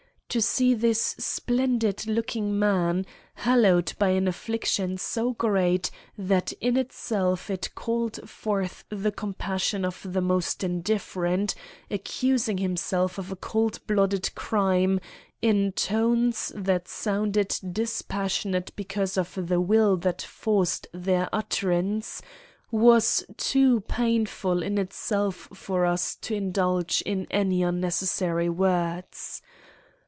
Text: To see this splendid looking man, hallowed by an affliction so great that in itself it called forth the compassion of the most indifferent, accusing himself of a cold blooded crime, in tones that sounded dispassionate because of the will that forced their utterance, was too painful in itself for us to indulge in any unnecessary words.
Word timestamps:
To 0.35 0.41
see 0.41 0.73
this 0.73 1.13
splendid 1.17 2.07
looking 2.07 2.57
man, 2.57 3.05
hallowed 3.35 3.91
by 3.99 4.11
an 4.11 4.29
affliction 4.29 4.97
so 4.97 5.33
great 5.33 5.91
that 6.17 6.53
in 6.61 6.77
itself 6.77 7.49
it 7.49 7.75
called 7.75 8.17
forth 8.29 8.85
the 8.87 9.11
compassion 9.11 9.83
of 9.83 10.01
the 10.09 10.21
most 10.21 10.63
indifferent, 10.63 11.53
accusing 11.89 12.59
himself 12.59 13.17
of 13.17 13.29
a 13.29 13.35
cold 13.35 13.81
blooded 13.87 14.33
crime, 14.33 15.01
in 15.41 15.73
tones 15.73 16.53
that 16.55 16.87
sounded 16.87 17.53
dispassionate 17.69 18.71
because 18.77 19.17
of 19.17 19.49
the 19.49 19.59
will 19.59 19.97
that 19.97 20.21
forced 20.21 20.87
their 20.93 21.27
utterance, 21.33 22.21
was 22.71 23.21
too 23.35 23.81
painful 23.81 24.63
in 24.63 24.77
itself 24.77 25.49
for 25.53 25.85
us 25.85 26.15
to 26.15 26.33
indulge 26.33 27.01
in 27.05 27.27
any 27.31 27.61
unnecessary 27.61 28.47
words. 28.47 29.41